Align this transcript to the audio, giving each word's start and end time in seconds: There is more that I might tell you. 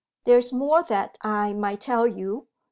There 0.25 0.39
is 0.39 0.51
more 0.51 0.81
that 0.89 1.19
I 1.21 1.53
might 1.53 1.79
tell 1.81 2.07
you. 2.07 2.47